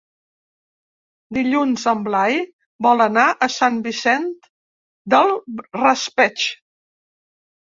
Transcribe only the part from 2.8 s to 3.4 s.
vol anar